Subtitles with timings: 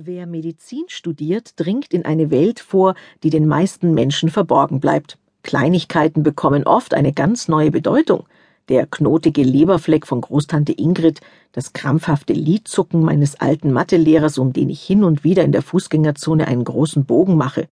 [0.00, 5.18] Wer Medizin studiert, dringt in eine Welt vor, die den meisten Menschen verborgen bleibt.
[5.42, 8.28] Kleinigkeiten bekommen oft eine ganz neue Bedeutung.
[8.68, 14.84] Der knotige Leberfleck von Großtante Ingrid, das krampfhafte Lidzucken meines alten Mathelehrers, um den ich
[14.84, 17.66] hin und wieder in der Fußgängerzone einen großen Bogen mache.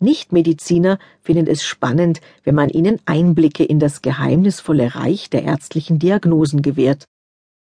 [0.00, 6.60] Nichtmediziner finden es spannend, wenn man ihnen Einblicke in das geheimnisvolle Reich der ärztlichen Diagnosen
[6.60, 7.06] gewährt.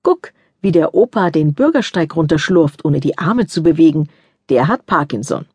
[0.04, 0.34] Guck,
[0.64, 4.10] wie der Opa den Bürgersteig runterschlurft, ohne die Arme zu bewegen,
[4.50, 5.46] der hat Parkinson.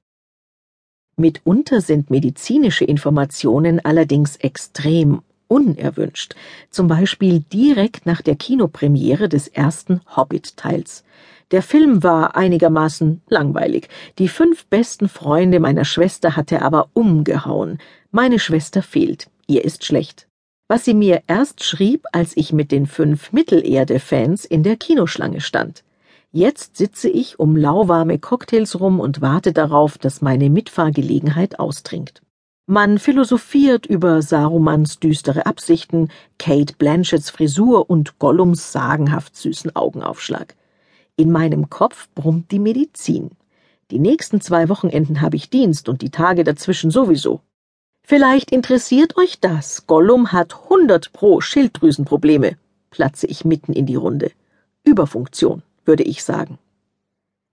[1.17, 6.35] Mitunter sind medizinische Informationen allerdings extrem unerwünscht,
[6.71, 11.05] zum Beispiel direkt nach der Kinopremiere des ersten Hobbit-Teils.
[11.51, 13.89] Der Film war einigermaßen langweilig.
[14.19, 17.79] Die fünf besten Freunde meiner Schwester hat er aber umgehauen.
[18.11, 19.31] Meine Schwester fehlt.
[19.47, 20.28] Ihr ist schlecht
[20.69, 25.83] was sie mir erst schrieb, als ich mit den fünf Mittelerde-Fans in der Kinoschlange stand.
[26.31, 32.23] Jetzt sitze ich um lauwarme Cocktails rum und warte darauf, dass meine Mitfahrgelegenheit austrinkt.
[32.67, 40.55] Man philosophiert über Sarumans düstere Absichten, Kate Blanchetts Frisur und Gollums sagenhaft süßen Augenaufschlag.
[41.17, 43.31] In meinem Kopf brummt die Medizin.
[43.91, 47.41] Die nächsten zwei Wochenenden habe ich Dienst und die Tage dazwischen sowieso.
[48.09, 49.87] Vielleicht interessiert euch das.
[49.87, 52.57] Gollum hat hundert pro Schilddrüsenprobleme,
[52.89, 54.33] platze ich mitten in die Runde.
[54.83, 56.59] Überfunktion, würde ich sagen.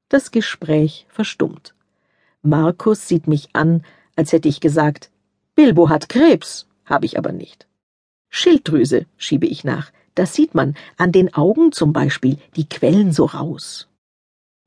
[0.08, 1.76] Das Gespräch verstummt.
[2.42, 3.84] Markus sieht mich an,
[4.16, 5.12] als hätte ich gesagt,
[5.56, 7.68] Bilbo hat Krebs, habe ich aber nicht.
[8.30, 13.26] Schilddrüse, schiebe ich nach, das sieht man, an den Augen zum Beispiel, die quellen so
[13.26, 13.90] raus.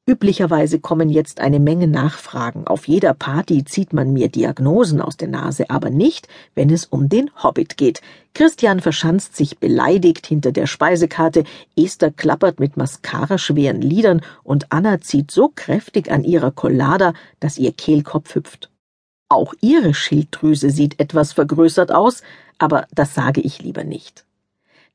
[0.08, 2.66] Üblicherweise kommen jetzt eine Menge Nachfragen.
[2.66, 7.10] Auf jeder Party zieht man mir Diagnosen aus der Nase, aber nicht, wenn es um
[7.10, 8.00] den Hobbit geht.
[8.32, 11.44] Christian verschanzt sich beleidigt hinter der Speisekarte,
[11.76, 17.58] Esther klappert mit Mascara schweren Lidern und Anna zieht so kräftig an ihrer Collada, dass
[17.58, 18.70] ihr Kehlkopf hüpft.
[19.28, 22.22] Auch ihre Schilddrüse sieht etwas vergrößert aus,
[22.56, 24.24] aber das sage ich lieber nicht.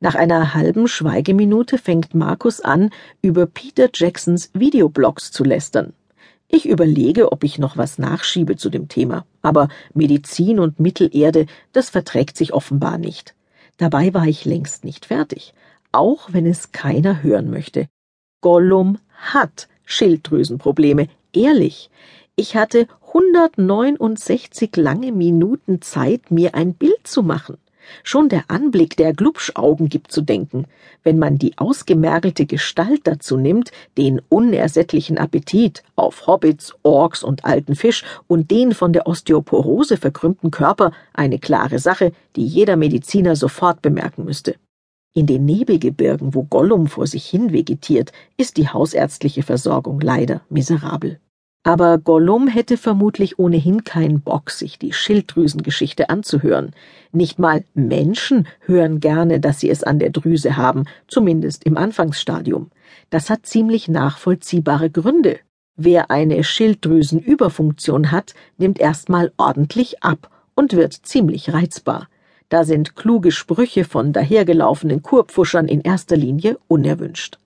[0.04, 2.90] Nach einer halben Schweigeminute fängt Markus an,
[3.22, 5.94] über Peter Jacksons Videoblogs zu lästern.
[6.50, 11.90] Ich überlege, ob ich noch was nachschiebe zu dem Thema, aber Medizin und Mittelerde, das
[11.90, 13.34] verträgt sich offenbar nicht.
[13.78, 15.54] Dabei war ich längst nicht fertig,
[15.94, 17.88] auch wenn es keiner hören möchte.
[18.42, 21.90] Gollum hat Schilddrüsenprobleme, ehrlich.
[22.36, 27.56] Ich hatte 169 lange Minuten Zeit, mir ein Bild zu machen.
[28.04, 30.66] Schon der Anblick der Glubschaugen gibt zu denken,
[31.04, 37.76] wenn man die ausgemergelte Gestalt dazu nimmt, den unersättlichen Appetit auf Hobbits, Orks und alten
[37.76, 43.82] Fisch und den von der Osteoporose verkrümmten Körper, eine klare Sache, die jeder Mediziner sofort
[43.82, 44.56] bemerken müsste.
[45.16, 51.20] In den Nebelgebirgen, wo Gollum vor sich hin vegetiert, ist die hausärztliche Versorgung leider miserabel.
[51.66, 56.72] Aber Gollum hätte vermutlich ohnehin keinen Bock, sich die Schilddrüsengeschichte anzuhören.
[57.14, 62.70] Nicht mal Menschen hören gerne, dass sie es an der Drüse haben, zumindest im Anfangsstadium.
[63.10, 65.40] Das hat ziemlich nachvollziehbare Gründe.
[65.78, 72.10] Wer eine Schilddrüsenüberfunktion hat, nimmt erstmal ordentlich ab und wird ziemlich reizbar.
[72.50, 77.40] Da sind kluge Sprüche von dahergelaufenen Kurpfuschern in erster Linie unerwünscht.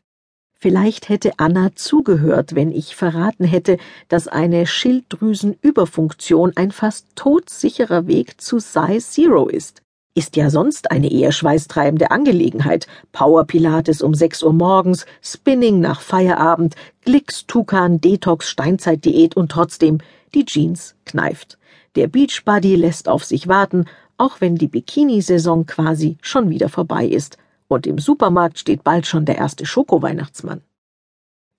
[0.60, 8.42] Vielleicht hätte Anna zugehört, wenn ich verraten hätte, dass eine Schilddrüsenüberfunktion ein fast todsicherer Weg
[8.42, 9.84] zu Size Zero ist.
[10.16, 12.88] Ist ja sonst eine eher schweißtreibende Angelegenheit.
[13.12, 16.74] Power Pilates um 6 Uhr morgens, Spinning nach Feierabend,
[17.06, 20.00] Glicks, Tukan, Detox, Steinzeitdiät und trotzdem
[20.34, 21.60] die Jeans kneift.
[21.96, 23.86] Der Beachbody lässt auf sich warten,
[24.18, 27.38] auch wenn die Bikini-Saison quasi schon wieder vorbei ist
[27.68, 30.62] und im Supermarkt steht bald schon der erste Schokoweihnachtsmann.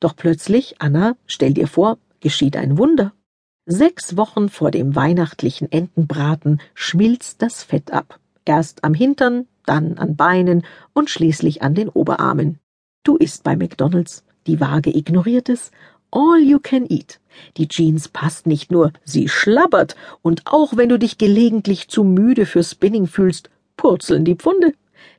[0.00, 3.12] Doch plötzlich, Anna, stell dir vor, geschieht ein Wunder.
[3.66, 8.18] Sechs Wochen vor dem weihnachtlichen Entenbraten schmilzt das Fett ab.
[8.44, 10.64] Erst am Hintern, dann an Beinen
[10.94, 12.58] und schließlich an den Oberarmen.
[13.04, 15.70] Du isst bei McDonalds, die Waage ignoriert es.
[16.10, 17.20] All you can eat.
[17.58, 22.46] Die Jeans passt nicht nur, sie schlabbert, und auch wenn du dich gelegentlich zu müde
[22.46, 24.72] für Spinning fühlst, purzeln die Pfunde.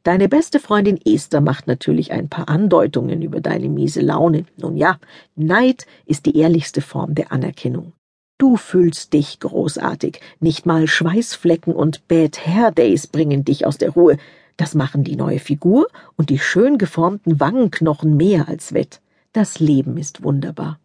[0.03, 4.45] Deine beste Freundin Esther macht natürlich ein paar Andeutungen über deine miese Laune.
[4.57, 4.99] Nun ja,
[5.35, 7.93] Neid ist die ehrlichste Form der Anerkennung.
[8.37, 10.21] Du fühlst dich großartig.
[10.39, 14.17] Nicht mal Schweißflecken und Bad Hair Days bringen dich aus der Ruhe.
[14.55, 19.01] Das machen die neue Figur und die schön geformten Wangenknochen mehr als wett.
[19.33, 20.79] Das Leben ist wunderbar.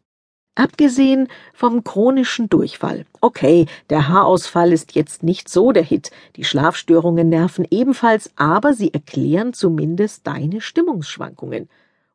[0.56, 3.06] Abgesehen vom chronischen Durchfall.
[3.20, 8.94] Okay, der Haarausfall ist jetzt nicht so der Hit, die Schlafstörungen nerven ebenfalls, aber sie
[8.94, 11.68] erklären zumindest deine Stimmungsschwankungen.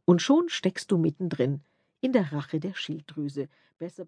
[0.05, 1.59] Und schon steckst du mittendrin
[1.99, 4.05] in der Rache der Schilddrüse, besser